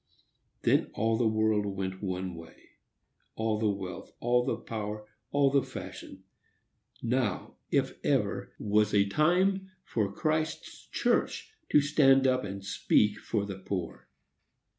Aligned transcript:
Then 0.63 0.89
all 0.95 1.15
the 1.15 1.27
world 1.27 1.63
went 1.67 2.01
one 2.01 2.33
way,—all 2.33 3.59
the 3.59 3.69
wealth, 3.69 4.11
all 4.19 4.43
the 4.43 4.55
power, 4.55 5.05
all 5.29 5.51
the 5.51 5.61
fashion. 5.61 6.23
Now, 7.03 7.57
if 7.69 7.99
ever, 8.03 8.51
was 8.57 8.95
a 8.95 9.05
time 9.05 9.69
for 9.83 10.11
Christ's 10.11 10.87
church 10.87 11.53
to 11.69 11.81
stand 11.81 12.25
up 12.25 12.43
and 12.43 12.65
speak 12.65 13.19
for 13.19 13.45
the 13.45 13.59
poor. 13.59 14.07